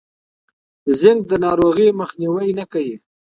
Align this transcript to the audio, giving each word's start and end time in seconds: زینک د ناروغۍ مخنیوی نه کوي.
زینک 0.99 1.21
د 1.31 1.33
ناروغۍ 1.45 1.89
مخنیوی 2.01 2.49
نه 2.59 2.65
کوي. 2.71 2.95